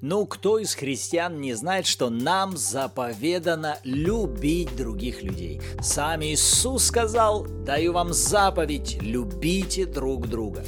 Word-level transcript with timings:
Ну, 0.00 0.26
кто 0.26 0.58
из 0.58 0.74
христиан 0.74 1.40
не 1.40 1.54
знает, 1.54 1.86
что 1.86 2.10
нам 2.10 2.56
заповедано 2.56 3.78
любить 3.84 4.74
других 4.76 5.22
людей? 5.22 5.60
Сам 5.80 6.22
Иисус 6.22 6.84
сказал, 6.84 7.44
даю 7.44 7.92
вам 7.92 8.12
заповедь, 8.12 8.98
любите 9.00 9.86
друг 9.86 10.28
друга. 10.28 10.64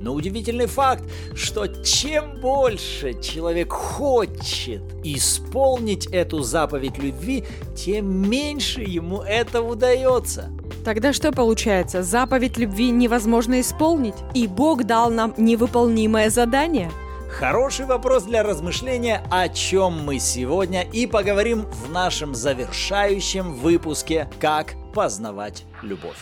Но 0.00 0.14
удивительный 0.14 0.66
факт, 0.66 1.02
что 1.34 1.66
чем 1.66 2.40
больше 2.40 3.20
человек 3.20 3.72
хочет 3.72 4.82
исполнить 5.02 6.06
эту 6.06 6.42
заповедь 6.42 6.98
любви, 6.98 7.44
тем 7.76 8.30
меньше 8.30 8.82
ему 8.82 9.22
это 9.22 9.60
удается. 9.60 10.50
Тогда 10.84 11.12
что 11.12 11.32
получается? 11.32 12.02
Заповедь 12.02 12.58
любви 12.58 12.90
невозможно 12.90 13.60
исполнить, 13.60 14.14
и 14.34 14.46
Бог 14.46 14.84
дал 14.84 15.10
нам 15.10 15.34
невыполнимое 15.36 16.30
задание– 16.30 16.90
Хороший 17.28 17.84
вопрос 17.84 18.24
для 18.24 18.42
размышления, 18.42 19.22
о 19.30 19.48
чем 19.48 20.04
мы 20.04 20.18
сегодня 20.18 20.82
и 20.82 21.06
поговорим 21.06 21.66
в 21.66 21.90
нашем 21.90 22.34
завершающем 22.34 23.52
выпуске 23.52 24.28
«Как 24.40 24.74
познавать 24.94 25.64
любовь». 25.82 26.16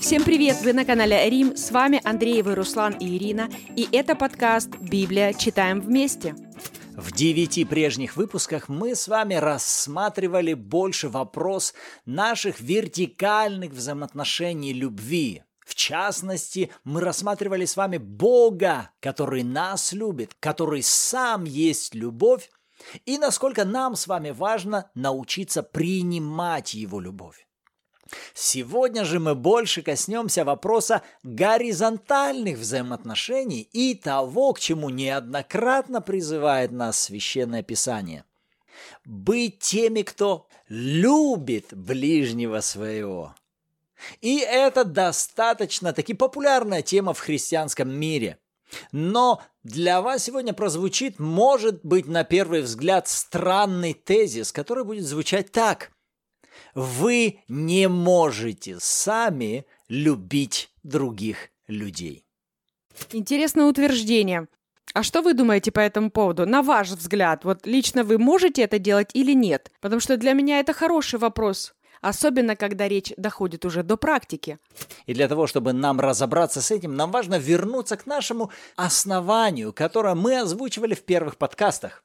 Всем 0.00 0.22
привет! 0.24 0.56
Вы 0.62 0.72
на 0.72 0.84
канале 0.84 1.28
Рим. 1.28 1.56
С 1.56 1.70
вами 1.70 2.00
Андреевы 2.04 2.54
Руслан 2.54 2.94
и 2.94 3.16
Ирина. 3.16 3.48
И 3.76 3.88
это 3.92 4.14
подкаст 4.14 4.70
«Библия. 4.80 5.32
Читаем 5.32 5.80
вместе». 5.80 6.45
В 6.96 7.12
девяти 7.12 7.66
прежних 7.66 8.16
выпусках 8.16 8.70
мы 8.70 8.94
с 8.94 9.06
вами 9.06 9.34
рассматривали 9.34 10.54
больше 10.54 11.10
вопрос 11.10 11.74
наших 12.06 12.58
вертикальных 12.58 13.72
взаимоотношений 13.72 14.72
любви. 14.72 15.42
В 15.66 15.74
частности, 15.74 16.70
мы 16.84 17.02
рассматривали 17.02 17.66
с 17.66 17.76
вами 17.76 17.98
Бога, 17.98 18.92
который 19.00 19.42
нас 19.42 19.92
любит, 19.92 20.34
который 20.40 20.82
сам 20.82 21.44
есть 21.44 21.94
любовь, 21.94 22.50
и 23.04 23.18
насколько 23.18 23.66
нам 23.66 23.94
с 23.94 24.06
вами 24.06 24.30
важно 24.30 24.90
научиться 24.94 25.62
принимать 25.62 26.72
его 26.72 26.98
любовь. 26.98 27.45
Сегодня 28.34 29.04
же 29.04 29.18
мы 29.18 29.34
больше 29.34 29.82
коснемся 29.82 30.44
вопроса 30.44 31.02
горизонтальных 31.22 32.58
взаимоотношений 32.58 33.68
и 33.72 33.94
того, 33.94 34.52
к 34.52 34.60
чему 34.60 34.90
неоднократно 34.90 36.00
призывает 36.00 36.70
нас 36.70 37.00
Священное 37.00 37.62
Писание. 37.62 38.24
Быть 39.04 39.58
теми, 39.58 40.02
кто 40.02 40.46
любит 40.68 41.66
ближнего 41.72 42.60
своего. 42.60 43.34
И 44.20 44.38
это 44.38 44.84
достаточно 44.84 45.92
таки 45.92 46.12
популярная 46.12 46.82
тема 46.82 47.14
в 47.14 47.20
христианском 47.20 47.90
мире. 47.90 48.38
Но 48.92 49.42
для 49.62 50.02
вас 50.02 50.24
сегодня 50.24 50.52
прозвучит, 50.52 51.18
может 51.18 51.84
быть, 51.84 52.06
на 52.06 52.24
первый 52.24 52.60
взгляд, 52.60 53.08
странный 53.08 53.94
тезис, 53.94 54.52
который 54.52 54.84
будет 54.84 55.04
звучать 55.04 55.50
так– 55.50 55.92
вы 56.74 57.40
не 57.48 57.88
можете 57.88 58.76
сами 58.80 59.66
любить 59.88 60.70
других 60.82 61.50
людей. 61.68 62.24
Интересное 63.12 63.66
утверждение. 63.66 64.48
А 64.94 65.02
что 65.02 65.20
вы 65.20 65.34
думаете 65.34 65.72
по 65.72 65.80
этому 65.80 66.10
поводу? 66.10 66.46
На 66.46 66.62
ваш 66.62 66.90
взгляд, 66.90 67.44
вот 67.44 67.66
лично 67.66 68.04
вы 68.04 68.18
можете 68.18 68.62
это 68.62 68.78
делать 68.78 69.10
или 69.14 69.32
нет? 69.34 69.70
Потому 69.80 70.00
что 70.00 70.16
для 70.16 70.32
меня 70.32 70.60
это 70.60 70.72
хороший 70.72 71.18
вопрос. 71.18 71.74
Особенно, 72.00 72.56
когда 72.56 72.88
речь 72.88 73.12
доходит 73.16 73.64
уже 73.64 73.82
до 73.82 73.96
практики. 73.96 74.58
И 75.06 75.14
для 75.14 75.28
того, 75.28 75.46
чтобы 75.46 75.72
нам 75.72 75.98
разобраться 75.98 76.62
с 76.62 76.70
этим, 76.70 76.94
нам 76.94 77.10
важно 77.10 77.38
вернуться 77.38 77.96
к 77.96 78.06
нашему 78.06 78.50
основанию, 78.76 79.72
которое 79.72 80.14
мы 80.14 80.40
озвучивали 80.40 80.94
в 80.94 81.04
первых 81.04 81.36
подкастах. 81.36 82.04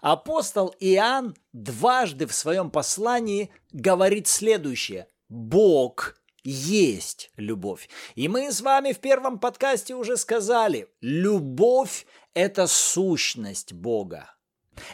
Апостол 0.00 0.74
Иоанн 0.80 1.34
дважды 1.52 2.26
в 2.26 2.34
своем 2.34 2.70
послании 2.70 3.50
говорит 3.72 4.26
следующее. 4.26 5.06
Бог 5.28 6.16
есть 6.42 7.30
любовь. 7.36 7.88
И 8.14 8.28
мы 8.28 8.50
с 8.50 8.60
вами 8.60 8.92
в 8.92 8.98
первом 8.98 9.38
подкасте 9.38 9.94
уже 9.94 10.16
сказали, 10.16 10.88
любовь– 11.00 12.06
это 12.34 12.66
сущность 12.66 13.72
Бога. 13.72 14.34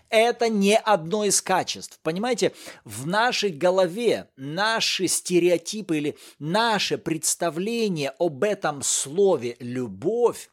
Это 0.08 0.48
не 0.48 0.76
одно 0.76 1.24
из 1.24 1.40
качеств. 1.40 2.00
Понимаете, 2.02 2.52
в 2.84 3.06
нашей 3.06 3.50
голове 3.50 4.28
наши 4.36 5.06
стереотипы 5.06 5.98
или 5.98 6.18
наше 6.38 6.98
представление 6.98 8.12
об 8.18 8.42
этом 8.42 8.82
слове 8.82 9.56
«любовь» 9.60 10.50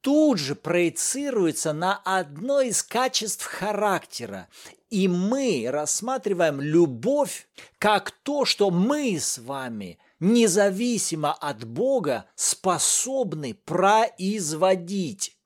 тут 0.00 0.38
же 0.38 0.54
проецируется 0.54 1.72
на 1.72 2.00
одно 2.04 2.60
из 2.60 2.82
качеств 2.82 3.44
характера. 3.44 4.48
И 4.88 5.06
мы 5.08 5.66
рассматриваем 5.68 6.60
любовь 6.60 7.48
как 7.78 8.10
то, 8.10 8.44
что 8.44 8.70
мы 8.70 9.18
с 9.18 9.38
вами 9.38 9.98
независимо 10.18 11.32
от 11.32 11.64
Бога 11.64 12.26
способны 12.34 13.54
производить. 13.54 15.36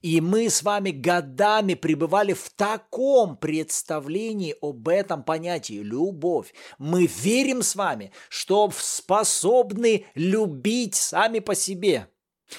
И 0.00 0.20
мы 0.20 0.48
с 0.48 0.62
вами 0.62 0.90
годами 0.90 1.74
пребывали 1.74 2.34
в 2.34 2.50
таком 2.50 3.36
представлении 3.36 4.54
об 4.60 4.88
этом 4.88 5.24
понятии 5.24 5.80
любовь. 5.80 6.54
Мы 6.78 7.06
верим 7.06 7.62
с 7.62 7.74
вами, 7.74 8.12
что 8.28 8.70
способны 8.76 10.06
любить 10.14 10.94
сами 10.94 11.40
по 11.40 11.54
себе. 11.54 12.08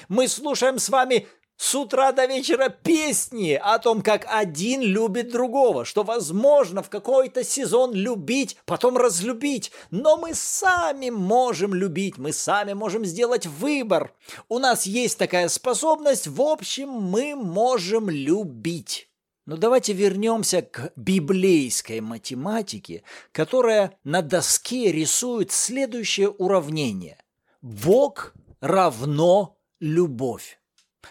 Мы 0.07 0.27
слушаем 0.27 0.79
с 0.79 0.89
вами 0.89 1.27
с 1.57 1.75
утра 1.75 2.11
до 2.11 2.25
вечера 2.25 2.69
песни 2.69 3.53
о 3.53 3.79
том, 3.79 4.01
как 4.01 4.25
один 4.27 4.81
любит 4.81 5.31
другого, 5.31 5.85
что 5.85 6.03
возможно 6.03 6.83
в 6.83 6.89
какой-то 6.89 7.43
сезон 7.43 7.93
любить, 7.93 8.57
потом 8.65 8.97
разлюбить. 8.97 9.71
Но 9.91 10.17
мы 10.17 10.33
сами 10.33 11.09
можем 11.09 11.73
любить, 11.73 12.17
мы 12.17 12.33
сами 12.33 12.73
можем 12.73 13.05
сделать 13.05 13.45
выбор. 13.45 14.13
У 14.49 14.59
нас 14.59 14.85
есть 14.85 15.17
такая 15.17 15.47
способность, 15.47 16.27
в 16.27 16.41
общем, 16.41 16.89
мы 16.89 17.35
можем 17.35 18.09
любить. 18.09 19.09
Но 19.45 19.57
давайте 19.57 19.93
вернемся 19.93 20.61
к 20.61 20.91
библейской 20.95 21.99
математике, 21.99 23.03
которая 23.31 23.97
на 24.03 24.21
доске 24.21 24.91
рисует 24.91 25.51
следующее 25.51 26.29
уравнение. 26.29 27.17
Бог 27.61 28.33
равно 28.61 29.57
любовь. 29.79 30.59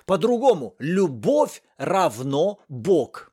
По-другому, 0.06 0.74
любовь 0.78 1.62
равно 1.76 2.60
Бог. 2.68 3.32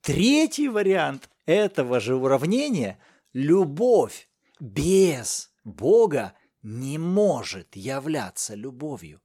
Третий 0.00 0.68
вариант 0.68 1.28
этого 1.46 2.00
же 2.00 2.16
уравнения– 2.16 2.98
любовь 3.34 4.28
без 4.60 5.50
Бога 5.64 6.34
не 6.62 6.98
может 6.98 7.76
являться 7.76 8.54
любовью. 8.54 9.20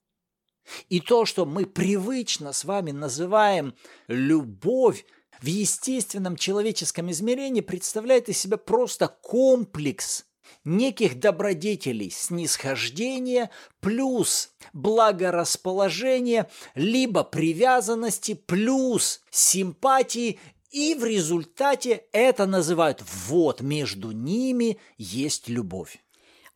И 0.90 1.00
то, 1.00 1.26
что 1.26 1.46
мы 1.46 1.66
привычно 1.66 2.52
с 2.52 2.66
вами 2.66 2.92
называем 2.92 3.76
любовь, 4.08 5.06
в 5.42 5.46
естественном 5.46 6.36
человеческом 6.36 7.10
измерении 7.12 7.62
представляет 7.62 8.28
из 8.28 8.38
себя 8.38 8.58
просто 8.58 9.08
комплекс 9.08 10.26
неких 10.64 11.20
добродетелей 11.20 12.12
снисхождения 12.12 13.50
плюс 13.80 14.52
благорасположение, 14.74 16.50
либо 16.76 17.24
привязанности 17.24 18.34
плюс 18.34 19.22
симпатии, 19.30 20.40
и 20.72 20.94
в 20.94 21.04
результате 21.04 22.04
это 22.12 22.46
называют 22.46 23.04
вот 23.28 23.62
между 23.62 24.12
ними 24.12 24.78
есть 24.98 25.50
любовь. 25.50 26.00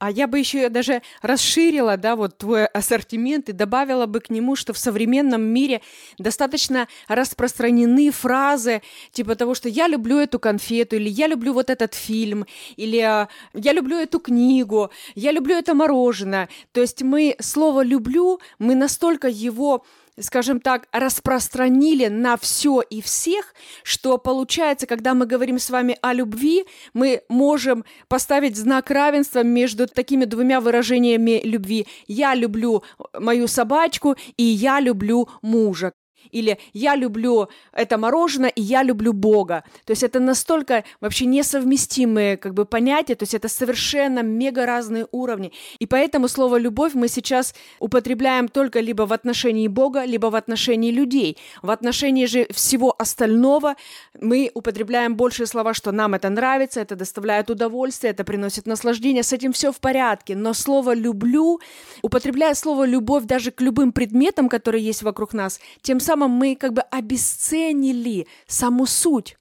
А 0.04 0.12
я 0.12 0.28
бы 0.28 0.38
еще 0.38 0.68
даже 0.68 1.02
расширила, 1.22 1.96
да, 1.96 2.18
вот 2.18 2.38
твой 2.38 2.66
ассортимент 2.66 3.48
и 3.48 3.54
добавила 3.54 4.06
бы 4.06 4.20
к 4.20 4.30
нему, 4.30 4.58
что 4.58 4.74
в 4.74 4.78
современном 4.78 5.42
мире 5.42 5.80
достаточно 6.18 6.90
распространены 7.08 8.12
фразы 8.12 8.82
типа 9.14 9.36
того, 9.36 9.56
что 9.56 9.70
я 9.70 9.88
люблю 9.88 10.18
эту 10.18 10.40
конфету, 10.40 10.98
или 10.98 11.08
я 11.08 11.28
люблю 11.28 11.54
вот 11.54 11.70
этот 11.70 11.94
фильм, 11.94 12.46
или 12.76 13.00
а, 13.00 13.30
я 13.54 13.72
люблю 13.72 13.96
эту 13.96 14.20
книгу, 14.20 14.92
я 15.16 15.32
люблю 15.32 15.56
это 15.56 15.74
мороженое. 15.74 16.50
То 16.74 16.82
есть 16.82 17.02
мы 17.02 17.38
слово 17.40 17.82
«люблю», 17.82 18.42
мы 18.60 18.76
настолько 18.76 19.30
его 19.30 19.86
скажем 20.20 20.60
так, 20.60 20.88
распространили 20.92 22.08
на 22.08 22.38
все 22.38 22.82
и 22.82 23.02
всех, 23.02 23.54
что 23.84 24.18
получается, 24.18 24.88
когда 24.88 25.14
мы 25.14 25.26
говорим 25.26 25.60
с 25.60 25.70
вами 25.70 25.98
о 26.02 26.14
любви, 26.14 26.66
мы 26.94 27.22
можем 27.30 27.86
поставить 28.08 28.58
знак 28.58 28.92
равенства 28.92 29.44
между 29.44 29.88
такими 29.88 30.26
двумя 30.26 30.62
выражениями 30.62 31.42
любви. 31.44 31.88
Я 32.08 32.36
люблю 32.36 32.84
мою 33.18 33.48
собачку 33.48 34.16
и 34.38 34.44
я 34.44 34.80
люблю 34.80 35.30
мужа. 35.42 35.94
Или 36.32 36.58
я 36.74 36.96
люблю 36.96 37.50
это 37.72 37.98
мороженое, 37.98 38.50
и 38.50 38.62
я 38.62 38.84
люблю 38.84 39.14
Бога. 39.14 39.64
То 39.86 39.92
есть 39.92 40.04
это 40.04 40.20
настолько 40.20 40.84
вообще 41.02 41.26
несовместимые 41.26 42.38
как 42.38 42.54
бы 42.54 42.66
понятия, 42.66 43.16
то 43.16 43.24
есть 43.24 43.34
это 43.34 43.48
совершенно 43.48 44.20
мега 44.22 44.66
разные 44.66 45.08
уровни. 45.12 45.52
И 45.80 45.86
поэтому 45.86 46.28
слово 46.28 46.58
«любовь» 46.58 46.94
мы 46.94 47.08
сейчас 47.08 47.54
употребляем 47.80 48.48
только 48.48 48.80
либо 48.80 49.04
в 49.04 49.14
отношении 49.14 49.68
Бога, 49.68 50.06
либо 50.06 50.28
в 50.28 50.36
отношении 50.36 50.92
людей. 50.92 51.38
В 51.62 51.70
отношении 51.70 52.26
же 52.26 52.48
всего 52.52 52.96
остального 52.98 53.76
мы 54.20 54.52
употребляем 54.54 55.16
большие 55.16 55.48
слова, 55.48 55.74
что 55.74 55.92
нам 55.92 56.14
это 56.14 56.30
нравится, 56.30 56.82
это 56.82 56.96
доставляет 56.96 57.50
удовольствие, 57.50 58.12
это 58.12 58.24
приносит 58.24 58.66
наслаждение, 58.66 59.24
с 59.24 59.34
этим 59.34 59.52
все 59.52 59.72
в 59.72 59.80
порядке. 59.80 60.36
Но 60.36 60.54
слово 60.54 60.94
«люблю», 60.96 61.60
употребляя 62.02 62.54
слово 62.54 62.86
«любовь» 62.86 63.24
даже 63.26 63.52
к 63.52 63.62
любым 63.62 63.92
предметам, 63.92 64.50
которые 64.50 64.84
есть 64.84 65.04
вокруг 65.04 65.34
нас, 65.34 65.60
тем 65.82 66.00
самым 66.00 66.13
мы 66.16 66.56
как 66.56 66.74
бы 66.74 66.82
обесценили 66.82 68.28
саму 68.48 68.86
суть. 68.86 69.38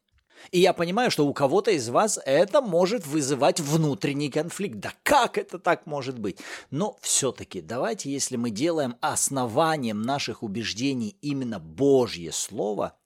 И 0.50 0.60
я 0.60 0.72
понимаю, 0.72 1.10
что 1.10 1.26
у 1.26 1.32
кого-то 1.32 1.70
из 1.70 1.88
вас 1.88 2.18
это 2.24 2.60
может 2.60 3.06
вызывать 3.06 3.60
внутренний 3.60 4.30
конфликт. 4.30 4.78
Да 4.78 4.92
как 5.02 5.38
это 5.38 5.58
так 5.58 5.86
может 5.86 6.18
быть? 6.18 6.38
Но 6.70 6.96
все-таки 7.00 7.60
давайте, 7.60 8.10
если 8.10 8.36
мы 8.36 8.50
делаем 8.50 8.96
основанием 9.00 10.02
наших 10.02 10.42
убеждений 10.42 11.16
именно 11.20 11.60
Божье 11.60 12.32
Слово, 12.32 12.96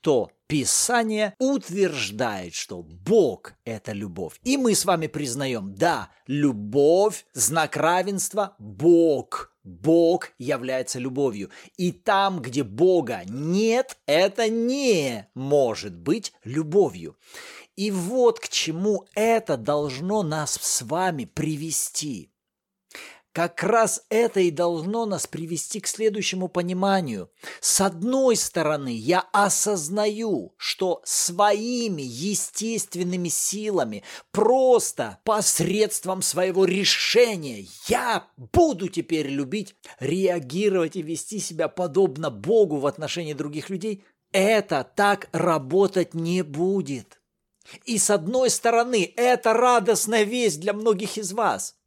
то 0.00 0.30
Писание 0.46 1.34
утверждает, 1.38 2.54
что 2.54 2.82
Бог– 2.82 3.52
это 3.64 3.92
любовь. 3.92 4.40
И 4.42 4.56
мы 4.56 4.74
с 4.74 4.84
вами 4.84 5.06
признаем, 5.06 5.74
да, 5.76 6.10
любовь, 6.26 7.24
знак 7.34 7.76
равенства– 7.76 8.56
Бог. 8.58 9.49
Бог 9.62 10.30
является 10.38 10.98
любовью. 10.98 11.50
И 11.76 11.92
там, 11.92 12.40
где 12.40 12.62
Бога 12.62 13.22
нет, 13.26 13.98
это 14.06 14.48
не 14.48 15.28
может 15.34 15.96
быть 15.96 16.32
любовью. 16.44 17.16
И 17.76 17.90
вот 17.90 18.40
к 18.40 18.48
чему 18.48 19.06
это 19.14 19.56
должно 19.56 20.22
нас 20.22 20.54
с 20.60 20.82
вами 20.82 21.24
привести. 21.24 22.29
Как 23.32 23.62
раз 23.62 24.04
это 24.08 24.40
и 24.40 24.50
должно 24.50 25.06
нас 25.06 25.28
привести 25.28 25.78
к 25.78 25.86
следующему 25.86 26.48
пониманию. 26.48 27.30
С 27.60 27.80
одной 27.80 28.34
стороны, 28.34 28.88
я 28.88 29.20
осознаю, 29.32 30.52
что 30.56 31.00
своими 31.04 32.02
естественными 32.02 33.28
силами, 33.28 34.02
просто 34.32 35.20
посредством 35.24 36.22
своего 36.22 36.64
решения, 36.64 37.68
я 37.86 38.26
буду 38.36 38.88
теперь 38.88 39.28
любить, 39.28 39.76
реагировать 40.00 40.96
и 40.96 41.02
вести 41.02 41.38
себя 41.38 41.68
подобно 41.68 42.30
Богу 42.30 42.78
в 42.78 42.86
отношении 42.86 43.34
других 43.34 43.70
людей. 43.70 44.02
Это 44.32 44.84
так 44.96 45.28
работать 45.30 46.14
не 46.14 46.42
будет. 46.42 47.20
И 47.84 47.98
с 47.98 48.10
одной 48.10 48.50
стороны, 48.50 49.12
это 49.16 49.52
радостная 49.52 50.24
весть 50.24 50.58
для 50.58 50.72
многих 50.72 51.16
из 51.16 51.32
вас– 51.32 51.76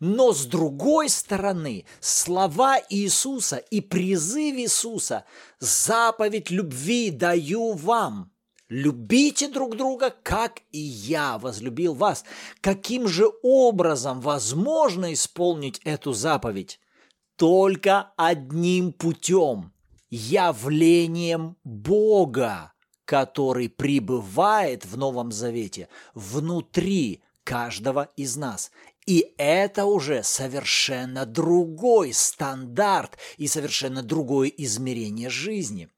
но 0.00 0.32
с 0.32 0.46
другой 0.46 1.08
стороны, 1.08 1.84
слова 2.00 2.78
Иисуса 2.88 3.56
и 3.56 3.80
призыв 3.80 4.56
Иисуса 4.56 5.24
«Заповедь 5.58 6.50
любви 6.50 7.10
даю 7.10 7.72
вам». 7.72 8.30
Любите 8.68 9.48
друг 9.48 9.76
друга, 9.76 10.14
как 10.22 10.62
и 10.72 10.78
я 10.78 11.38
возлюбил 11.38 11.94
вас. 11.94 12.24
Каким 12.60 13.06
же 13.06 13.30
образом 13.42 14.20
возможно 14.20 15.12
исполнить 15.12 15.80
эту 15.84 16.12
заповедь? 16.12 16.80
Только 17.36 18.12
одним 18.16 18.92
путем– 18.92 19.72
явлением 20.10 21.56
Бога, 21.62 22.72
который 23.04 23.68
пребывает 23.68 24.86
в 24.86 24.96
Новом 24.96 25.30
Завете 25.30 25.88
внутри 26.14 27.22
каждого 27.44 28.08
из 28.16 28.36
нас. 28.36 28.70
И 29.06 29.34
это 29.36 29.84
уже 29.84 30.22
совершенно 30.22 31.26
другой 31.26 32.12
стандарт 32.12 33.18
и 33.36 33.46
совершенно 33.46 34.02
другое 34.02 34.48
измерение 34.48 35.28
жизни. 35.28 35.90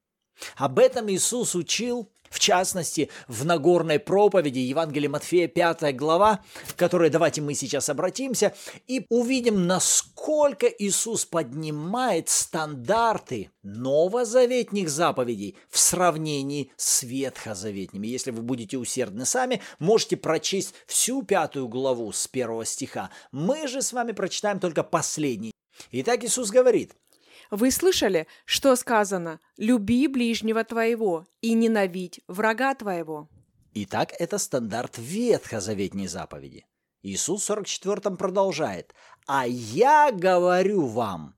Об 0.57 0.79
этом 0.79 1.11
Иисус 1.11 1.55
учил 1.55 2.11
в 2.31 2.39
частности, 2.39 3.11
в 3.29 3.45
Нагорной 3.45 3.99
проповеди 3.99 4.59
Евангелия 4.59 5.09
Матфея 5.09 5.49
5 5.49 5.97
глава, 5.97 6.41
в 6.67 6.75
которой 6.75 7.11
давайте 7.11 7.41
мы 7.41 7.55
сейчас 7.55 7.89
обратимся 7.89 8.55
и 8.87 9.07
увидим, 9.09 9.67
насколько 9.67 10.67
Иисус 10.67 11.25
поднимает 11.25 12.29
стандарты 12.29 13.51
новозаветних 13.63 14.89
заповедей 14.89 15.57
в 15.71 15.79
сравнении 15.79 16.73
с 16.77 17.03
ветхозаветными. 17.03 18.07
Если 18.07 18.31
вы 18.31 18.43
будете 18.43 18.79
усердны 18.79 19.27
сами, 19.27 19.61
можете 19.79 20.17
прочесть 20.17 20.75
всю 20.87 21.23
пятую 21.23 21.69
главу 21.69 22.13
с 22.13 22.27
первого 22.29 22.65
стиха. 22.65 23.11
Мы 23.33 23.67
же 23.69 23.83
с 23.83 23.93
вами 23.93 24.13
прочитаем 24.13 24.61
только 24.61 24.83
последний. 24.83 25.53
Итак, 25.91 26.25
Иисус 26.25 26.51
говорит– 26.51 26.95
вы 27.51 27.71
слышали, 27.71 28.27
что 28.45 28.77
сказано 28.77 29.41
«люби 29.57 30.07
ближнего 30.09 30.65
твоего 30.65 31.27
и 31.41 31.55
ненавидь 31.55 32.21
врага 32.29 32.75
твоего». 32.75 33.29
Итак, 33.75 34.13
это 34.19 34.39
стандарт 34.39 34.97
ветхозаветней 34.97 36.07
заповеди. 36.07 36.65
Иисус 37.03 37.49
в 37.49 37.53
44-м 37.53 38.17
продолжает 38.17 38.95
«А 39.27 39.47
я 39.47 40.11
говорю 40.13 40.87
вам, 40.87 41.35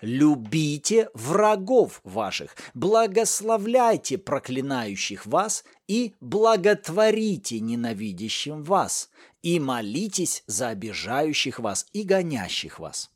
любите 0.00 1.08
врагов 1.14 2.00
ваших, 2.04 2.56
благословляйте 2.74 4.18
проклинающих 4.18 5.26
вас 5.26 5.64
и 5.86 6.14
благотворите 6.20 7.60
ненавидящим 7.60 8.62
вас, 8.62 9.10
и 9.42 9.58
молитесь 9.58 10.44
за 10.46 10.68
обижающих 10.68 11.58
вас 11.58 11.86
и 11.92 12.02
гонящих 12.02 12.78
вас». 12.78 13.10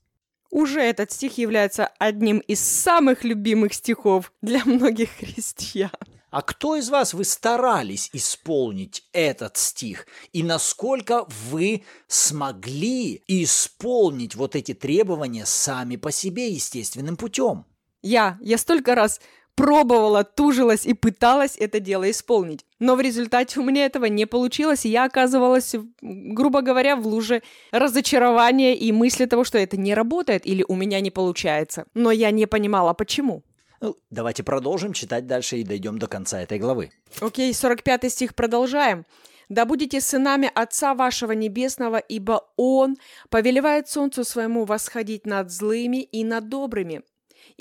Уже 0.52 0.82
этот 0.82 1.10
стих 1.10 1.38
является 1.38 1.86
одним 1.98 2.40
из 2.40 2.60
самых 2.60 3.24
любимых 3.24 3.72
стихов 3.72 4.34
для 4.42 4.62
многих 4.66 5.08
христиан. 5.08 5.90
А 6.30 6.42
кто 6.42 6.76
из 6.76 6.90
вас 6.90 7.14
вы 7.14 7.24
старались 7.24 8.10
исполнить 8.12 9.08
этот 9.12 9.56
стих? 9.56 10.06
И 10.34 10.42
насколько 10.42 11.24
вы 11.50 11.84
смогли 12.06 13.22
исполнить 13.26 14.34
вот 14.34 14.54
эти 14.54 14.74
требования 14.74 15.46
сами 15.46 15.96
по 15.96 16.12
себе 16.12 16.48
естественным 16.48 17.16
путем? 17.16 17.64
Я, 18.02 18.36
я 18.42 18.58
столько 18.58 18.94
раз 18.94 19.22
пробовала, 19.54 20.24
тужилась 20.24 20.86
и 20.86 20.94
пыталась 20.94 21.56
это 21.58 21.80
дело 21.80 22.10
исполнить. 22.10 22.64
Но 22.78 22.96
в 22.96 23.00
результате 23.00 23.60
у 23.60 23.64
меня 23.64 23.84
этого 23.84 24.06
не 24.06 24.26
получилось, 24.26 24.84
и 24.84 24.90
я 24.90 25.04
оказывалась, 25.04 25.74
грубо 26.00 26.62
говоря, 26.62 26.96
в 26.96 27.06
луже 27.06 27.42
разочарования 27.70 28.74
и 28.74 28.92
мысли 28.92 29.26
того, 29.26 29.44
что 29.44 29.58
это 29.58 29.76
не 29.76 29.94
работает 29.94 30.46
или 30.46 30.64
у 30.66 30.74
меня 30.74 31.00
не 31.00 31.10
получается. 31.10 31.86
Но 31.94 32.10
я 32.10 32.30
не 32.30 32.46
понимала, 32.46 32.92
почему. 32.92 33.42
Ну, 33.80 33.96
давайте 34.10 34.44
продолжим 34.44 34.92
читать 34.92 35.26
дальше 35.26 35.58
и 35.58 35.64
дойдем 35.64 35.98
до 35.98 36.06
конца 36.06 36.40
этой 36.40 36.58
главы. 36.58 36.92
Окей, 37.20 37.52
45 37.52 38.12
стих 38.12 38.34
продолжаем. 38.34 39.04
«Да 39.48 39.66
будете 39.66 40.00
сынами 40.00 40.50
Отца 40.54 40.94
вашего 40.94 41.32
Небесного, 41.32 41.98
ибо 41.98 42.48
Он 42.56 42.96
повелевает 43.28 43.88
солнцу 43.88 44.24
своему 44.24 44.64
восходить 44.64 45.26
над 45.26 45.50
злыми 45.50 46.02
и 46.02 46.24
над 46.24 46.48
добрыми, 46.48 47.02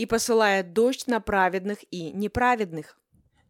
и 0.02 0.08
посылает 0.08 0.74
дождь 0.74 1.06
на 1.06 1.20
праведных 1.20 1.78
и 1.92 2.12
неправедных. 2.12 2.98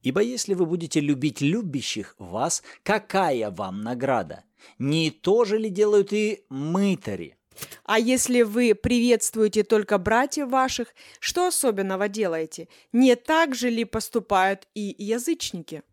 Ибо 0.03 0.19
если 0.19 0.53
вы 0.53 0.65
будете 0.65 0.99
любить 0.99 1.39
любящих 1.39 2.13
вас, 2.17 2.61
какая 2.83 3.49
вам 3.51 3.79
награда? 3.79 4.43
Не 4.77 5.11
то 5.11 5.45
же 5.45 5.57
ли 5.57 5.69
делают 5.69 6.11
и 6.11 6.43
мытари? 6.49 7.37
А 7.85 7.99
если 7.99 8.41
вы 8.41 8.75
приветствуете 8.75 9.63
только 9.63 9.97
братьев 9.97 10.49
ваших, 10.49 10.89
что 11.21 11.47
особенного 11.47 12.09
делаете? 12.09 12.67
Не 12.91 13.15
так 13.15 13.55
же 13.55 13.69
ли 13.69 13.85
поступают 13.85 14.67
и 14.73 14.93
язычники? 14.97 15.83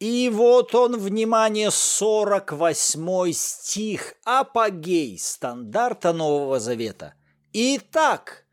И 0.00 0.30
вот 0.34 0.74
он, 0.74 0.98
внимание, 0.98 1.70
48 1.70 3.32
стих, 3.32 4.14
апогей 4.24 5.16
стандарта 5.16 6.12
Нового 6.12 6.58
Завета. 6.58 7.14
Итак, 7.52 8.47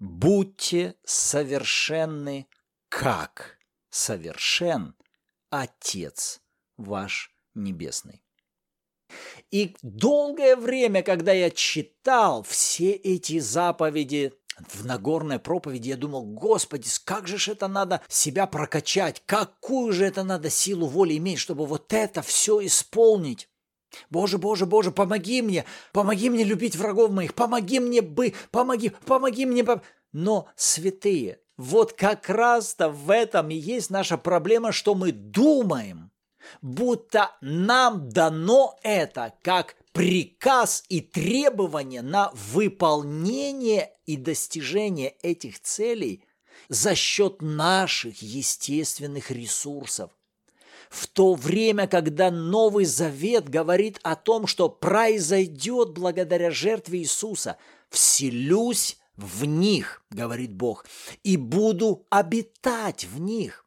Будьте 0.00 0.94
совершенны, 1.04 2.48
как 2.88 3.58
совершен 3.90 4.94
Отец 5.50 6.40
ваш 6.78 7.30
Небесный. 7.54 8.24
И 9.50 9.76
долгое 9.82 10.56
время, 10.56 11.02
когда 11.02 11.32
я 11.32 11.50
читал 11.50 12.42
все 12.44 12.92
эти 12.92 13.40
заповеди 13.40 14.32
в 14.68 14.86
Нагорной 14.86 15.38
проповеди, 15.38 15.90
я 15.90 15.98
думал, 15.98 16.24
Господи, 16.24 16.88
как 17.04 17.28
же 17.28 17.36
ж 17.36 17.48
это 17.48 17.68
надо 17.68 18.00
себя 18.08 18.46
прокачать, 18.46 19.22
какую 19.26 19.92
же 19.92 20.06
это 20.06 20.24
надо 20.24 20.48
силу 20.48 20.86
воли 20.86 21.18
иметь, 21.18 21.40
чтобы 21.40 21.66
вот 21.66 21.92
это 21.92 22.22
все 22.22 22.64
исполнить. 22.64 23.49
Боже, 24.10 24.38
Боже, 24.38 24.66
Боже, 24.66 24.90
помоги 24.90 25.42
мне, 25.42 25.64
помоги 25.92 26.30
мне 26.30 26.44
любить 26.44 26.76
врагов 26.76 27.10
моих, 27.10 27.34
помоги 27.34 27.80
мне 27.80 28.02
бы, 28.02 28.34
помоги, 28.50 28.92
помоги 29.06 29.46
мне. 29.46 29.64
Пом... 29.64 29.82
Но, 30.12 30.48
святые, 30.56 31.40
Вот 31.56 31.92
как 31.92 32.28
раз-то 32.28 32.88
в 32.88 33.10
этом 33.10 33.50
и 33.50 33.54
есть 33.54 33.90
наша 33.90 34.16
проблема, 34.16 34.72
что 34.72 34.94
мы 34.94 35.12
думаем, 35.12 36.10
будто 36.62 37.32
нам 37.40 38.08
дано 38.08 38.78
это 38.82 39.34
как 39.42 39.76
приказ 39.92 40.84
и 40.88 41.00
требование 41.00 42.02
на 42.02 42.30
выполнение 42.32 43.92
и 44.06 44.16
достижение 44.16 45.10
этих 45.22 45.60
целей 45.60 46.24
за 46.68 46.94
счет 46.94 47.42
наших 47.42 48.22
естественных 48.22 49.30
ресурсов. 49.30 50.10
В 50.90 51.06
то 51.06 51.34
время, 51.34 51.86
когда 51.86 52.32
Новый 52.32 52.84
Завет 52.84 53.48
говорит 53.48 54.00
о 54.02 54.16
том, 54.16 54.48
что 54.48 54.68
произойдет 54.68 55.90
благодаря 55.90 56.50
жертве 56.50 56.98
Иисуса, 56.98 57.56
вселюсь 57.88 58.98
в 59.16 59.44
них, 59.44 60.02
говорит 60.10 60.52
Бог, 60.52 60.84
и 61.22 61.36
буду 61.36 62.06
обитать 62.10 63.04
в 63.04 63.20
них. 63.20 63.64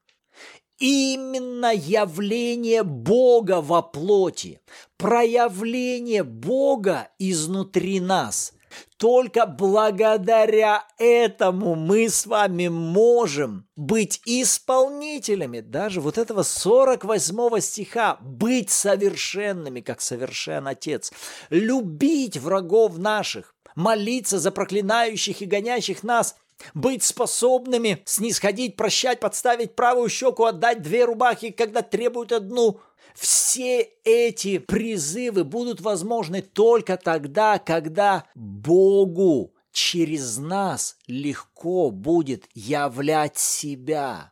Именно 0.80 1.74
явление 1.74 2.84
Бога 2.84 3.62
во 3.62 3.82
плоти, 3.82 4.60
проявление 4.98 6.24
Бога 6.26 7.08
изнутри 7.20 8.02
нас. 8.02 8.52
Только 8.98 9.46
благодаря 9.46 10.86
этому 10.98 11.76
мы 11.76 12.10
с 12.10 12.26
вами 12.26 12.68
можем 12.68 13.68
быть 13.76 14.22
исполнителями. 14.26 15.60
Даже 15.60 16.02
вот 16.02 16.18
этого 16.18 16.44
48 16.44 17.60
стиха, 17.60 18.18
быть 18.22 18.70
совершенными, 18.70 19.82
как 19.82 20.02
совершен 20.02 20.68
Отец, 20.68 21.12
любить 21.50 22.38
врагов 22.38 22.98
наших, 22.98 23.56
молиться 23.76 24.40
за 24.40 24.52
проклинающих 24.52 25.42
и 25.42 25.46
гонящих 25.46 26.04
нас, 26.04 26.36
быть 26.74 27.04
способными 27.04 28.02
снисходить, 28.06 28.76
прощать, 28.76 29.20
подставить 29.20 29.76
правую 29.76 30.10
щеку, 30.10 30.46
отдать 30.46 30.82
две 30.82 31.06
рубахи, 31.06 31.52
когда 31.52 31.82
требуют 31.82 32.32
одну. 32.32 32.80
Все 33.16 33.82
эти 34.04 34.58
призывы 34.58 35.44
будут 35.44 35.82
возможны 35.82 36.42
только 36.42 36.98
тогда, 36.98 37.60
когда 37.60 38.26
Богу 38.36 39.54
через 39.72 40.38
нас 40.38 40.98
легко 41.08 41.92
будет 41.92 42.46
являть 42.54 43.38
себя. 43.38 44.32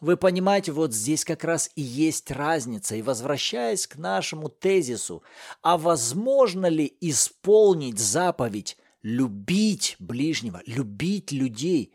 Вы 0.00 0.16
понимаете, 0.16 0.72
вот 0.72 0.92
здесь 0.92 1.24
как 1.24 1.42
раз 1.44 1.70
и 1.74 1.82
есть 1.82 2.30
разница. 2.30 2.96
И 2.96 3.02
возвращаясь 3.02 3.86
к 3.86 3.96
нашему 3.96 4.48
тезису, 4.48 5.22
а 5.62 5.78
возможно 5.78 6.66
ли 6.66 6.96
исполнить 7.00 7.98
заповедь 7.98 8.76
любить 9.06 9.94
ближнего, 10.00 10.60
любить 10.66 11.30
людей, 11.30 11.94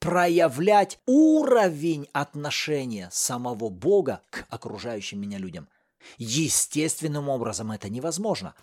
проявлять 0.00 0.98
уровень 1.06 2.08
отношения 2.12 3.08
самого 3.12 3.68
Бога 3.68 4.22
к 4.30 4.44
окружающим 4.50 5.20
меня 5.20 5.38
людям. 5.38 5.68
Естественным 6.16 7.28
образом 7.28 7.70
это 7.70 7.88
невозможно. 7.88 8.56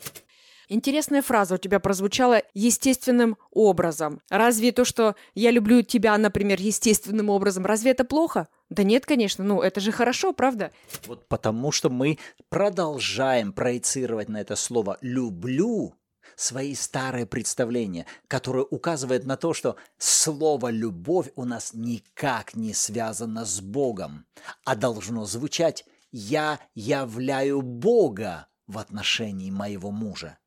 Интересная 0.68 1.22
фраза 1.22 1.56
у 1.56 1.58
тебя 1.58 1.80
прозвучала 1.80 2.42
естественным 2.54 3.38
образом. 3.52 4.20
Разве 4.30 4.74
то, 4.74 4.84
что 4.84 5.16
я 5.34 5.52
люблю 5.52 5.82
тебя, 5.82 6.18
например, 6.18 6.60
естественным 6.60 7.30
образом, 7.30 7.66
разве 7.66 7.92
это 7.92 8.04
плохо? 8.04 8.50
Да 8.70 8.84
нет, 8.84 9.06
конечно, 9.06 9.46
ну 9.46 9.62
это 9.62 9.80
же 9.80 9.94
хорошо, 9.94 10.34
правда? 10.34 10.74
Вот 11.06 11.30
потому 11.30 11.72
что 11.72 11.90
мы 11.90 12.18
продолжаем 12.50 13.54
проецировать 13.54 14.28
на 14.28 14.42
это 14.42 14.58
слово 14.58 14.98
«люблю», 15.00 15.94
свои 16.36 16.76
старые 16.76 17.26
представления, 17.26 18.06
которые 18.28 18.66
указывают 18.66 19.26
на 19.26 19.38
то, 19.38 19.54
что 19.54 19.78
слово 19.98 20.70
«любовь» 20.70 21.32
у 21.36 21.46
нас 21.46 21.74
никак 21.74 22.56
не 22.56 22.74
связано 22.74 23.46
с 23.46 23.62
Богом, 23.62 24.26
а 24.64 24.76
должно 24.76 25.26
звучать 25.26 25.86
«я 26.12 26.60
являю 26.74 27.62
Бога 27.62 28.48
в 28.68 28.78
отношении 28.78 29.52
моего 29.52 29.92
мужа». 29.92 30.38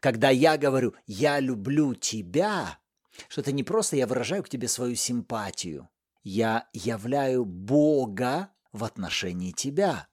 Когда 0.00 0.30
я 0.30 0.58
говорю 0.58 0.94
«я 1.06 1.40
люблю 1.40 1.94
тебя», 1.94 2.78
что 3.28 3.40
это 3.40 3.52
не 3.52 3.64
просто 3.64 3.96
я 3.96 4.06
выражаю 4.06 4.42
к 4.42 4.48
тебе 4.48 4.68
свою 4.68 4.94
симпатию, 4.94 5.88
я 6.22 6.68
являю 6.72 7.44
Бога 7.44 8.50
в 8.72 8.84
отношении 8.84 9.52
тебя. 9.52 10.08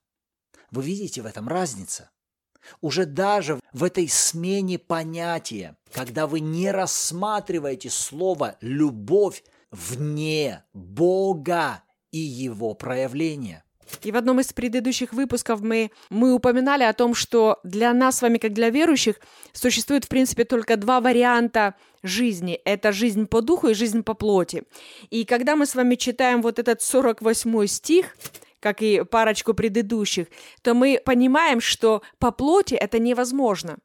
Вы 0.70 0.84
видите 0.84 1.22
в 1.22 1.26
этом 1.26 1.48
разницу? 1.48 2.04
Уже 2.80 3.06
даже 3.06 3.60
в 3.72 3.84
этой 3.84 4.08
смене 4.08 4.78
понятия, 4.78 5.76
когда 5.92 6.26
вы 6.26 6.40
не 6.40 6.70
рассматриваете 6.70 7.90
слово 7.90 8.56
«любовь» 8.60 9.42
вне 9.70 10.62
Бога 10.72 11.82
и 12.12 12.18
его 12.18 12.74
проявления. 12.74 13.64
И 14.02 14.12
в 14.12 14.16
одном 14.16 14.40
из 14.40 14.52
предыдущих 14.52 15.12
выпусков 15.12 15.60
мы, 15.60 15.90
мы 16.10 16.34
упоминали 16.34 16.84
о 16.84 16.92
том, 16.92 17.14
что 17.14 17.60
для 17.64 17.92
нас 17.92 18.18
с 18.18 18.22
вами, 18.22 18.38
как 18.38 18.52
для 18.52 18.70
верующих, 18.70 19.16
существует, 19.52 20.04
в 20.04 20.08
принципе, 20.08 20.44
только 20.44 20.76
два 20.76 21.00
варианта 21.00 21.74
жизни. 22.02 22.54
Это 22.64 22.92
жизнь 22.92 23.26
по 23.26 23.40
духу 23.40 23.68
и 23.68 23.74
жизнь 23.74 24.02
по 24.02 24.14
плоти. 24.14 24.64
И 25.10 25.24
когда 25.24 25.56
мы 25.56 25.66
с 25.66 25.74
вами 25.74 25.94
читаем 25.94 26.42
вот 26.42 26.58
этот 26.58 26.82
48 26.82 27.66
стих, 27.66 28.16
как 28.64 28.80
и 28.80 29.04
парочку 29.04 29.52
предыдущих, 29.52 30.28
то 30.62 30.72
мы 30.72 30.98
понимаем, 31.04 31.60
что 31.60 32.00
по 32.18 32.32
плоти 32.32 32.72
это 32.72 32.98
невозможно. 32.98 33.76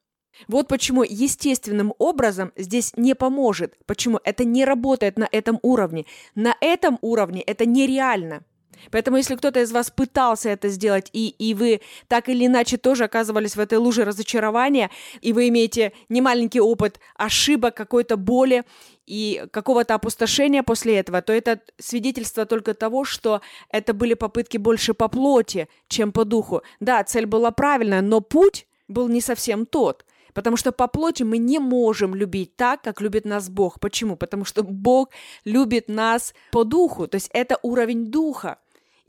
Вот 0.47 0.69
почему 0.69 1.03
естественным 1.03 1.93
образом 1.97 2.53
здесь 2.55 2.93
не 2.95 3.13
поможет. 3.13 3.75
Почему 3.85 4.21
это 4.23 4.45
не 4.45 4.63
работает 4.63 5.17
на 5.17 5.27
этом 5.29 5.59
уровне. 5.63 6.05
На 6.33 6.55
этом 6.61 6.97
уровне 7.01 7.41
это 7.41 7.65
нереально. 7.65 8.45
Поэтому 8.91 9.17
если 9.17 9.35
кто-то 9.35 9.61
из 9.61 9.71
вас 9.71 9.91
пытался 9.91 10.49
это 10.49 10.69
сделать, 10.69 11.09
и, 11.13 11.29
и 11.29 11.53
вы 11.53 11.81
так 12.07 12.29
или 12.29 12.45
иначе 12.45 12.77
тоже 12.77 13.05
оказывались 13.05 13.55
в 13.55 13.59
этой 13.59 13.77
луже 13.77 14.05
разочарования, 14.05 14.89
и 15.21 15.33
вы 15.33 15.49
имеете 15.49 15.93
немаленький 16.09 16.59
опыт 16.59 16.99
ошибок, 17.15 17.75
какой-то 17.75 18.17
боли 18.17 18.63
и 19.05 19.45
какого-то 19.51 19.95
опустошения 19.95 20.63
после 20.63 20.97
этого, 20.97 21.21
то 21.21 21.33
это 21.33 21.61
свидетельство 21.79 22.45
только 22.45 22.73
того, 22.73 23.05
что 23.05 23.41
это 23.69 23.93
были 23.93 24.13
попытки 24.13 24.57
больше 24.57 24.93
по 24.93 25.07
плоти, 25.07 25.67
чем 25.87 26.11
по 26.11 26.25
духу. 26.25 26.61
Да, 26.79 27.03
цель 27.03 27.25
была 27.25 27.51
правильная, 27.51 28.01
но 28.01 28.21
путь 28.21 28.67
был 28.87 29.07
не 29.07 29.21
совсем 29.21 29.65
тот. 29.65 30.05
Потому 30.33 30.57
что 30.57 30.71
по 30.71 30.87
плоти 30.87 31.23
мы 31.23 31.37
не 31.37 31.59
можем 31.59 32.15
любить 32.15 32.55
так, 32.55 32.81
как 32.81 33.01
любит 33.01 33.25
нас 33.25 33.49
Бог. 33.49 33.79
Почему? 33.79 34.15
Потому 34.15 34.45
что 34.45 34.63
Бог 34.63 35.09
любит 35.43 35.89
нас 35.89 36.33
по 36.51 36.63
духу. 36.63 37.07
То 37.07 37.15
есть 37.15 37.29
это 37.33 37.57
уровень 37.61 38.05
духа. 38.11 38.57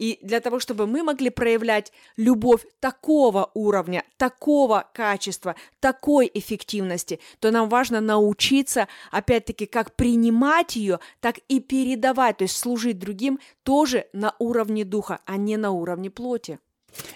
И 0.00 0.19
для 0.23 0.40
того, 0.40 0.61
чтобы 0.61 0.87
мы 0.87 1.02
могли 1.02 1.28
проявлять 1.28 1.92
любовь 2.16 2.64
такого 2.80 3.50
уровня, 3.52 4.02
такого 4.16 4.88
качества, 4.95 5.57
такой 5.78 6.30
эффективности, 6.33 7.21
то 7.38 7.50
нам 7.50 7.69
важно 7.69 8.00
научиться, 8.00 8.88
опять-таки, 9.11 9.66
как 9.66 9.95
принимать 9.95 10.75
ее, 10.75 11.00
так 11.21 11.37
и 11.49 11.61
передавать, 11.61 12.38
то 12.38 12.45
есть 12.45 12.57
служить 12.57 12.99
другим 12.99 13.40
тоже 13.62 14.07
на 14.14 14.35
уровне 14.38 14.87
духа, 14.87 15.21
а 15.26 15.37
не 15.37 15.59
на 15.59 15.71
уровне 15.71 16.11
плоти. 16.11 16.59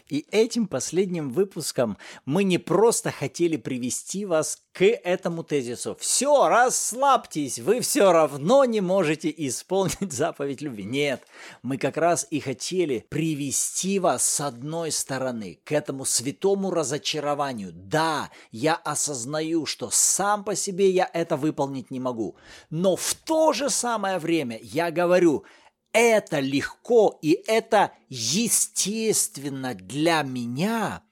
И 0.09 0.27
этим 0.31 0.67
последним 0.67 1.31
выпуском 1.31 1.97
мы 2.25 2.45
не 2.45 2.59
просто 2.59 3.11
хотели 3.11 3.57
привести 3.57 4.25
вас 4.25 4.59
к 4.73 4.85
этому 4.85 5.45
тезису. 5.45 5.97
Все, 6.01 6.49
расслабьтесь, 6.49 7.59
вы 7.59 7.81
все 7.81 8.13
равно 8.13 8.65
не 8.65 8.81
можете 8.81 9.33
исполнить 9.37 10.13
заповедь 10.13 10.63
любви. 10.63 10.85
Нет, 10.85 11.23
мы 11.63 11.79
как 11.79 11.97
раз 11.97 12.27
и 12.31 12.41
хотели 12.41 13.07
привести 13.09 13.99
вас 13.99 14.25
с 14.29 14.41
одной 14.41 14.91
стороны 14.91 15.61
к 15.65 15.73
этому 15.73 16.05
святому 16.05 16.71
разочарованию. 16.71 17.73
Да, 17.73 18.31
я 18.51 18.75
осознаю, 18.75 19.65
что 19.67 19.91
сам 19.91 20.45
по 20.45 20.57
себе 20.57 20.91
я 20.91 21.09
это 21.13 21.37
выполнить 21.37 21.91
не 21.91 22.01
могу. 22.01 22.37
Но 22.71 22.97
в 22.97 23.15
то 23.15 23.53
же 23.53 23.71
самое 23.71 24.19
время 24.19 24.59
я 24.63 24.91
говорю– 24.91 25.45
это 25.95 26.41
легко 26.41 27.19
и 27.23 27.41
это 27.47 27.93
естественно 28.09 29.75
для 29.75 30.23
меня 30.23 31.03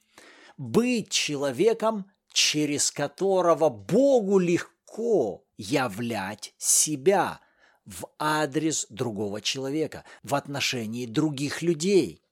быть 0.59 1.09
человеком, 1.09 2.11
через 2.33 2.91
которого 2.91 3.71
Богу 3.71 4.39
легко 4.39 5.45
являть 5.57 6.53
себя 6.59 7.41
в 7.87 8.07
адрес 8.19 8.87
другого 8.91 9.41
человека, 9.41 10.05
в 10.23 10.35
отношении 10.35 11.07
других 11.07 11.63
людей. 11.63 12.23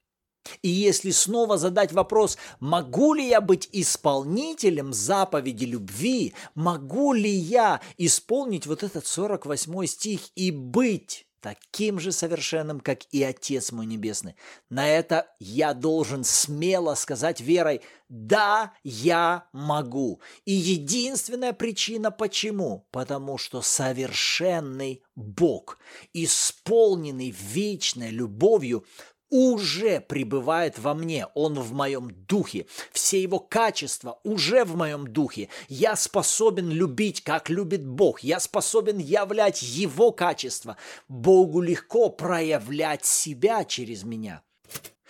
И 0.62 0.68
если 0.68 1.10
снова 1.10 1.56
задать 1.56 1.92
вопрос, 1.92 2.36
могу 2.58 3.14
ли 3.14 3.28
я 3.28 3.40
быть 3.40 3.68
исполнителем 3.72 4.92
заповеди 4.92 5.66
любви, 5.66 6.34
могу 6.54 7.12
ли 7.12 7.30
я 7.30 7.80
исполнить 7.98 8.66
вот 8.66 8.82
этот 8.82 9.06
48 9.06 9.86
стих 9.86 10.20
и 10.34 10.50
быть 10.50 11.26
таким 11.40 11.98
же 11.98 12.12
совершенным, 12.12 12.80
как 12.80 13.00
и 13.10 13.22
Отец 13.22 13.72
мой 13.72 13.86
Небесный. 13.86 14.36
На 14.68 14.88
это 14.88 15.28
я 15.38 15.74
должен 15.74 16.24
смело 16.24 16.94
сказать 16.94 17.40
верой, 17.40 17.80
да, 18.08 18.72
я 18.82 19.48
могу. 19.52 20.20
И 20.44 20.52
единственная 20.52 21.52
причина 21.52 22.10
почему? 22.10 22.86
Потому 22.90 23.38
что 23.38 23.62
совершенный 23.62 25.02
Бог, 25.14 25.78
исполненный 26.12 27.30
вечной 27.30 28.10
любовью, 28.10 28.84
уже 29.30 30.00
пребывает 30.00 30.78
во 30.78 30.94
мне, 30.94 31.26
он 31.34 31.54
в 31.54 31.72
моем 31.72 32.10
духе, 32.26 32.66
все 32.92 33.22
его 33.22 33.38
качества 33.38 34.20
уже 34.24 34.64
в 34.64 34.76
моем 34.76 35.06
духе. 35.06 35.48
Я 35.68 35.96
способен 35.96 36.70
любить, 36.70 37.22
как 37.22 37.48
любит 37.48 37.86
Бог, 37.86 38.20
я 38.20 38.40
способен 38.40 38.98
являть 38.98 39.62
его 39.62 40.12
качества. 40.12 40.76
Богу 41.08 41.60
легко 41.60 42.10
проявлять 42.10 43.04
себя 43.04 43.64
через 43.64 44.02
меня. 44.02 44.42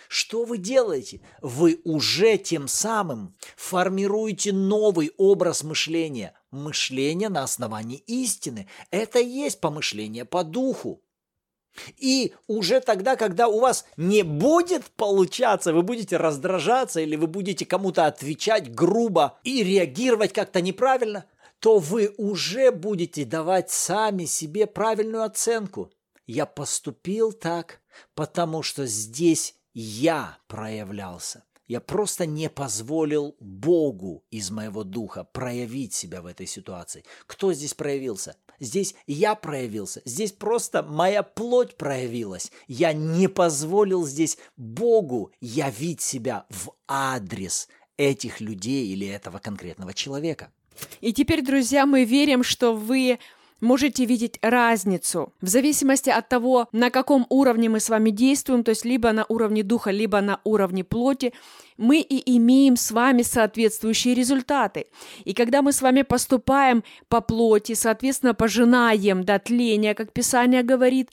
Что 0.07 0.43
вы 0.43 0.57
делаете? 0.57 1.21
Вы 1.41 1.79
уже 1.85 2.37
тем 2.37 2.67
самым 2.67 3.33
формируете 3.55 4.51
новый 4.51 5.13
образ 5.17 5.63
мышления. 5.63 6.33
Мышление 6.51 7.29
на 7.29 7.43
основании 7.43 7.99
истины. 8.07 8.67
Это 8.89 9.19
и 9.19 9.29
есть 9.29 9.61
помышление 9.61 10.25
по 10.25 10.43
духу. 10.43 11.01
И 11.97 12.33
уже 12.47 12.79
тогда, 12.81 13.15
когда 13.15 13.47
у 13.47 13.59
вас 13.59 13.85
не 13.97 14.23
будет 14.23 14.85
получаться, 14.91 15.73
вы 15.73 15.83
будете 15.83 16.17
раздражаться 16.17 16.99
или 16.99 17.15
вы 17.15 17.27
будете 17.27 17.65
кому-то 17.65 18.05
отвечать 18.05 18.73
грубо 18.73 19.39
и 19.43 19.63
реагировать 19.63 20.33
как-то 20.33 20.61
неправильно, 20.61 21.25
то 21.59 21.77
вы 21.77 22.13
уже 22.17 22.71
будете 22.71 23.23
давать 23.23 23.69
сами 23.69 24.25
себе 24.25 24.67
правильную 24.67 25.23
оценку. 25.23 25.91
Я 26.25 26.45
поступил 26.45 27.33
так, 27.33 27.81
потому 28.15 28.63
что 28.63 28.85
здесь 28.85 29.55
я 29.73 30.37
проявлялся. 30.47 31.43
Я 31.71 31.79
просто 31.79 32.25
не 32.25 32.49
позволил 32.49 33.37
Богу 33.39 34.25
из 34.29 34.51
моего 34.51 34.83
духа 34.83 35.23
проявить 35.23 35.93
себя 35.93 36.21
в 36.21 36.25
этой 36.25 36.45
ситуации. 36.45 37.05
Кто 37.27 37.53
здесь 37.53 37.73
проявился? 37.73 38.35
Здесь 38.59 38.93
я 39.07 39.35
проявился. 39.35 40.01
Здесь 40.03 40.33
просто 40.33 40.83
моя 40.83 41.23
плоть 41.23 41.77
проявилась. 41.77 42.51
Я 42.67 42.91
не 42.91 43.29
позволил 43.29 44.05
здесь 44.05 44.37
Богу 44.57 45.31
явить 45.39 46.01
себя 46.01 46.45
в 46.49 46.73
адрес 46.89 47.69
этих 47.95 48.41
людей 48.41 48.87
или 48.87 49.07
этого 49.07 49.39
конкретного 49.39 49.93
человека. 49.93 50.51
И 50.99 51.13
теперь, 51.13 51.41
друзья, 51.41 51.85
мы 51.85 52.03
верим, 52.03 52.43
что 52.43 52.73
вы 52.73 53.17
можете 53.61 54.05
видеть 54.05 54.39
разницу 54.41 55.33
в 55.41 55.47
зависимости 55.47 56.09
от 56.09 56.27
того, 56.27 56.67
на 56.71 56.89
каком 56.89 57.25
уровне 57.29 57.69
мы 57.69 57.79
с 57.79 57.89
вами 57.89 58.09
действуем, 58.09 58.63
то 58.63 58.69
есть 58.69 58.85
либо 58.85 59.11
на 59.11 59.25
уровне 59.29 59.63
духа, 59.63 59.91
либо 59.91 60.19
на 60.21 60.39
уровне 60.43 60.83
плоти, 60.83 61.33
мы 61.77 61.99
и 61.99 62.37
имеем 62.37 62.75
с 62.75 62.91
вами 62.91 63.23
соответствующие 63.23 64.13
результаты. 64.13 64.87
И 65.25 65.33
когда 65.33 65.61
мы 65.61 65.71
с 65.71 65.81
вами 65.81 66.03
поступаем 66.03 66.83
по 67.07 67.21
плоти, 67.21 67.73
соответственно, 67.73 68.33
пожинаем 68.33 69.23
до 69.23 69.39
тления, 69.39 69.95
как 69.95 70.11
Писание 70.11 70.63
говорит, 70.63 71.09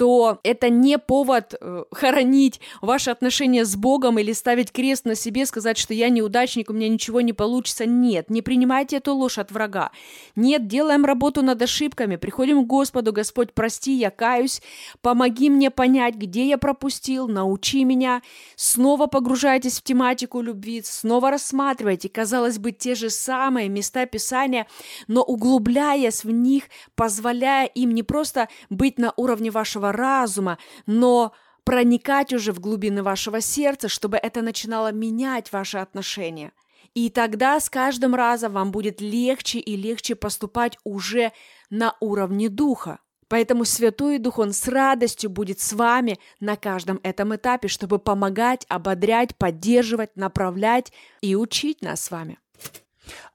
то 0.00 0.40
это 0.44 0.70
не 0.70 0.96
повод 0.96 1.54
э, 1.60 1.84
хоронить 1.92 2.58
ваши 2.80 3.10
отношения 3.10 3.66
с 3.66 3.76
Богом 3.76 4.18
или 4.18 4.32
ставить 4.32 4.72
крест 4.72 5.04
на 5.04 5.14
себе, 5.14 5.44
сказать, 5.44 5.76
что 5.76 5.92
я 5.92 6.08
неудачник, 6.08 6.70
у 6.70 6.72
меня 6.72 6.88
ничего 6.88 7.20
не 7.20 7.34
получится. 7.34 7.84
Нет, 7.84 8.30
не 8.30 8.40
принимайте 8.40 8.96
эту 8.96 9.14
ложь 9.14 9.36
от 9.36 9.52
врага. 9.52 9.90
Нет, 10.36 10.66
делаем 10.66 11.04
работу 11.04 11.42
над 11.42 11.60
ошибками, 11.60 12.16
приходим 12.16 12.64
к 12.64 12.66
Господу, 12.66 13.12
Господь, 13.12 13.52
прости, 13.52 13.92
я 13.92 14.08
каюсь, 14.08 14.62
помоги 15.02 15.50
мне 15.50 15.70
понять, 15.70 16.14
где 16.14 16.48
я 16.48 16.56
пропустил, 16.56 17.28
научи 17.28 17.84
меня. 17.84 18.22
Снова 18.56 19.06
погружайтесь 19.06 19.80
в 19.80 19.82
тематику 19.82 20.40
любви, 20.40 20.80
снова 20.82 21.30
рассматривайте, 21.30 22.08
казалось 22.08 22.58
бы, 22.58 22.72
те 22.72 22.94
же 22.94 23.10
самые 23.10 23.68
места 23.68 24.06
Писания, 24.06 24.66
но 25.08 25.22
углубляясь 25.22 26.24
в 26.24 26.30
них, 26.30 26.70
позволяя 26.94 27.66
им 27.66 27.90
не 27.90 28.02
просто 28.02 28.48
быть 28.70 28.98
на 28.98 29.12
уровне 29.18 29.50
вашего 29.50 29.89
разума, 29.92 30.58
но 30.86 31.32
проникать 31.64 32.32
уже 32.32 32.52
в 32.52 32.60
глубины 32.60 33.02
вашего 33.02 33.40
сердца, 33.40 33.88
чтобы 33.88 34.16
это 34.16 34.42
начинало 34.42 34.92
менять 34.92 35.52
ваши 35.52 35.78
отношения. 35.78 36.52
И 36.94 37.08
тогда 37.08 37.60
с 37.60 37.70
каждым 37.70 38.14
разом 38.14 38.52
вам 38.52 38.72
будет 38.72 39.00
легче 39.00 39.58
и 39.58 39.76
легче 39.76 40.16
поступать 40.16 40.76
уже 40.84 41.32
на 41.70 41.94
уровне 42.00 42.48
духа. 42.48 42.98
Поэтому 43.28 43.64
Святой 43.64 44.18
Дух, 44.18 44.40
Он 44.40 44.52
с 44.52 44.66
радостью 44.66 45.30
будет 45.30 45.60
с 45.60 45.72
вами 45.72 46.18
на 46.40 46.56
каждом 46.56 46.98
этом 47.04 47.36
этапе, 47.36 47.68
чтобы 47.68 48.00
помогать, 48.00 48.66
ободрять, 48.68 49.36
поддерживать, 49.36 50.16
направлять 50.16 50.92
и 51.20 51.36
учить 51.36 51.80
нас 51.80 52.02
с 52.02 52.10
вами. 52.10 52.40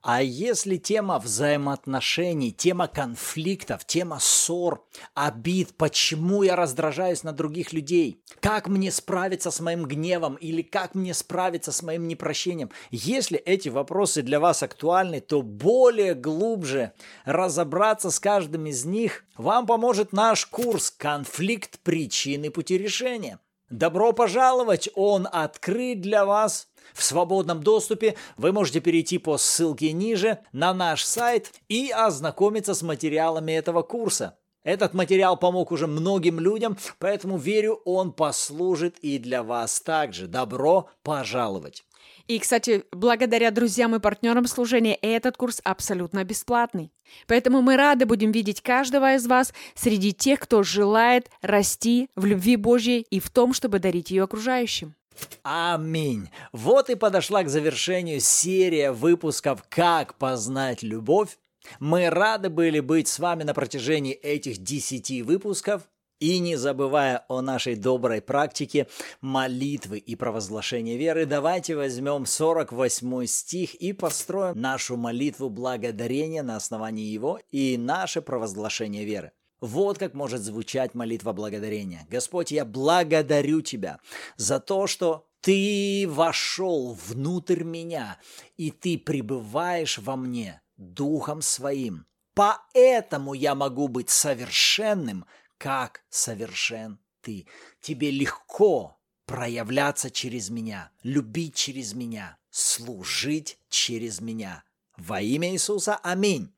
А 0.02 0.22
если 0.22 0.78
тема 0.78 1.20
взаимоотношений, 1.20 2.52
тема 2.52 2.88
конфликтов, 2.88 3.86
тема 3.86 4.20
ссор, 4.20 4.86
обид, 5.14 5.76
почему 5.78 6.44
я 6.44 6.56
раздражаюсь 6.56 7.24
на 7.24 7.32
других 7.32 7.74
людей, 7.74 8.22
как 8.40 8.68
мне 8.68 8.92
справиться 8.92 9.52
с 9.52 9.60
моим 9.60 9.86
гневом 9.86 10.36
или 10.36 10.62
как 10.62 10.96
мне 10.96 11.14
справиться 11.14 11.72
с 11.72 11.82
моим 11.82 12.08
непрощением, 12.08 12.72
если 12.92 13.38
эти 13.38 13.70
вопросы 13.70 14.22
для 14.22 14.40
вас 14.40 14.64
актуальны, 14.64 15.22
то 15.22 15.42
более 15.42 16.14
глубже 16.14 16.94
разобраться 17.26 18.12
с 18.12 18.20
каждым 18.20 18.68
из 18.68 18.86
них 18.86 19.26
вам 19.38 19.66
поможет 19.66 20.14
наш 20.14 20.46
курс 20.46 20.92
«Конфликт 20.92 21.80
причины 21.80 22.50
пути 22.50 22.78
решения». 22.78 23.40
Добро 23.70 24.14
пожаловать! 24.14 24.90
Он 24.94 25.28
открыт 25.32 26.00
для 26.00 26.26
вас 26.26 26.68
в 26.94 27.04
свободном 27.04 27.64
доступе. 27.64 28.16
Вы 28.38 28.52
можете 28.52 28.80
перейти 28.80 29.18
по 29.18 29.38
ссылке 29.38 29.92
ниже 29.92 30.40
на 30.52 30.72
наш 30.74 31.04
сайт 31.04 31.52
и 31.68 31.90
ознакомиться 31.90 32.76
с 32.76 32.84
материалами 32.84 33.54
этого 33.54 33.82
курса. 33.82 34.38
Этот 34.64 34.94
материал 34.94 35.36
помог 35.38 35.72
уже 35.72 35.88
многим 35.88 36.40
людям, 36.40 36.78
поэтому 37.00 37.38
верю, 37.38 37.82
он 37.86 38.14
послужит 38.14 38.98
и 39.00 39.18
для 39.18 39.42
вас 39.42 39.82
также. 39.82 40.28
Добро 40.28 40.90
пожаловать! 41.02 41.84
И, 42.28 42.40
кстати, 42.40 42.84
благодаря 42.92 43.52
друзьям 43.52 43.96
и 43.96 44.00
партнерам 44.00 44.48
служения 44.48 44.96
этот 44.96 45.38
курс 45.38 45.62
абсолютно 45.64 46.24
бесплатный. 46.24 46.92
Поэтому 47.28 47.62
мы 47.62 47.78
рады 47.78 48.06
будем 48.06 48.32
видеть 48.32 48.62
каждого 48.62 49.14
из 49.14 49.28
вас 49.28 49.54
среди 49.76 50.12
тех, 50.12 50.40
кто 50.40 50.64
желает 50.64 51.30
расти 51.42 52.10
в 52.16 52.26
любви 52.26 52.56
Божьей 52.56 53.06
и 53.10 53.20
в 53.20 53.30
том, 53.30 53.54
чтобы 53.54 53.80
дарить 53.80 54.10
ее 54.10 54.24
окружающим. 54.24 54.96
Аминь. 55.44 56.30
Вот 56.52 56.90
и 56.90 56.96
подошла 56.96 57.44
к 57.44 57.50
завершению 57.50 58.20
серия 58.20 58.92
выпусков 58.92 59.64
«Как 59.70 60.16
познать 60.16 60.84
любовь». 60.84 61.38
Мы 61.80 62.10
рады 62.10 62.50
были 62.50 62.80
быть 62.80 63.08
с 63.08 63.20
вами 63.20 63.44
на 63.44 63.54
протяжении 63.54 64.14
этих 64.14 64.58
десяти 64.58 65.22
выпусков. 65.22 65.84
И 66.20 66.40
не 66.40 66.56
забывая 66.56 67.26
о 67.28 67.42
нашей 67.42 67.76
доброй 67.76 68.22
практике 68.22 68.88
молитвы 69.20 69.98
и 69.98 70.16
провозглашения 70.16 70.96
веры, 70.98 71.26
давайте 71.26 71.76
возьмем 71.76 72.26
48 72.26 73.26
стих 73.26 73.76
и 73.76 73.92
построим 73.92 74.60
нашу 74.60 74.96
молитву 74.96 75.50
благодарения 75.50 76.42
на 76.42 76.56
основании 76.56 77.06
его 77.06 77.42
и 77.52 77.78
наше 77.78 78.22
провозглашение 78.22 79.04
веры. 79.04 79.34
Вот 79.60 79.98
как 79.98 80.14
может 80.14 80.42
звучать 80.42 80.94
молитва 80.96 81.34
благодарения. 81.34 82.06
Господь, 82.10 82.52
я 82.52 82.64
благодарю 82.64 83.62
Тебя 83.62 84.00
за 84.38 84.60
то, 84.62 84.88
что 84.88 85.28
Ты 85.42 86.06
вошел 86.08 86.98
внутрь 87.08 87.64
меня, 87.64 88.20
и 88.56 88.72
Ты 88.72 88.98
пребываешь 88.98 89.98
во 89.98 90.16
мне 90.16 90.62
Духом 90.78 91.42
Своим. 91.42 92.06
Поэтому 92.36 93.34
я 93.34 93.56
могу 93.56 93.88
быть 93.88 94.10
совершенным, 94.10 95.26
как 95.58 96.04
совершен 96.10 97.00
Ты. 97.22 97.48
Тебе 97.82 98.12
легко 98.12 99.00
проявляться 99.26 100.12
через 100.12 100.50
меня, 100.50 100.92
любить 101.04 101.56
через 101.56 101.94
меня, 101.94 102.38
служить 102.50 103.58
через 103.70 104.22
меня. 104.22 104.64
Во 104.98 105.22
имя 105.22 105.52
Иисуса. 105.52 105.96
Аминь. 105.98 106.54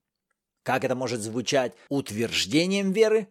Как 0.64 0.84
это 0.84 0.96
может 0.96 1.22
звучать 1.22 1.74
утверждением 1.90 2.92
веры? 2.92 3.30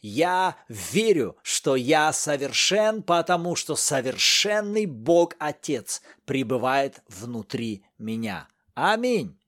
Я 0.00 0.56
верю, 0.68 1.36
что 1.42 1.76
я 1.76 2.12
совершен, 2.12 3.02
потому 3.02 3.56
что 3.56 3.76
совершенный 3.76 4.86
Бог 4.86 5.34
Отец 5.38 6.02
пребывает 6.24 7.02
внутри 7.08 7.84
меня. 7.98 8.48
Аминь. 8.74 9.38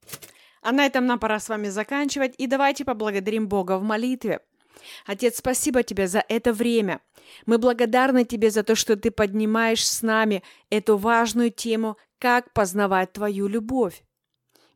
А 0.63 0.73
на 0.73 0.85
этом 0.85 1.07
нам 1.07 1.19
пора 1.19 1.41
с 1.41 1.49
вами 1.49 1.69
заканчивать, 1.69 2.35
и 2.39 2.47
давайте 2.47 2.85
поблагодарим 2.85 3.49
Бога 3.49 3.79
в 3.79 3.83
молитве. 3.83 4.41
Отец, 5.07 5.39
спасибо 5.39 5.83
тебе 5.83 6.09
за 6.09 6.25
это 6.29 6.53
время. 6.53 7.01
Мы 7.47 7.59
благодарны 7.59 8.25
тебе 8.25 8.51
за 8.51 8.63
то, 8.63 8.75
что 8.75 8.97
ты 8.97 9.11
поднимаешь 9.11 9.87
с 9.87 10.03
нами 10.03 10.43
эту 10.71 10.97
важную 10.97 11.51
тему, 11.51 11.97
как 12.19 12.53
познавать 12.53 13.13
твою 13.13 13.47
любовь. 13.49 14.03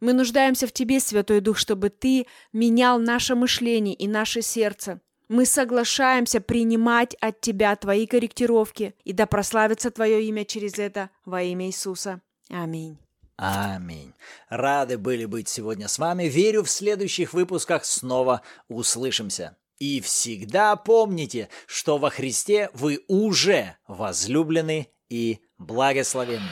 Мы 0.01 0.13
нуждаемся 0.13 0.67
в 0.67 0.73
тебе, 0.73 0.99
Святой 0.99 1.41
Дух, 1.41 1.57
чтобы 1.57 1.89
ты 1.89 2.27
менял 2.53 2.99
наше 2.99 3.35
мышление 3.35 3.95
и 3.95 4.09
наше 4.09 4.43
сердце. 4.43 5.01
Мы 5.29 5.47
соглашаемся 5.47 6.41
принимать 6.41 7.15
от 7.21 7.41
тебя 7.41 7.75
твои 7.77 8.07
корректировки, 8.07 8.95
и 9.05 9.13
да 9.13 9.27
прославится 9.27 9.91
твое 9.91 10.25
имя 10.25 10.45
через 10.45 10.79
это 10.79 11.11
во 11.25 11.43
имя 11.43 11.69
Иисуса. 11.69 12.21
Аминь. 12.51 12.99
Аминь. 13.37 14.13
Рады 14.49 14.99
были 14.99 15.25
быть 15.25 15.49
сегодня 15.49 15.89
с 15.89 15.99
вами. 15.99 16.25
Верю, 16.25 16.65
в 16.65 16.71
следующих 16.71 17.33
выпусках 17.33 17.85
снова 17.85 18.43
услышимся. 18.69 19.57
И 19.83 20.01
всегда 20.01 20.77
помните, 20.77 21.49
что 21.67 21.99
во 21.99 22.09
Христе 22.09 22.71
вы 22.73 23.01
уже 23.09 23.79
возлюблены 23.89 24.87
и 25.09 25.41
благословенны. 25.59 26.47